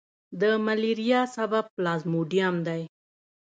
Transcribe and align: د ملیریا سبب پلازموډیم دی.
د 0.41 0.43
ملیریا 0.65 1.21
سبب 1.35 1.65
پلازموډیم 1.75 2.55
دی. 2.67 2.81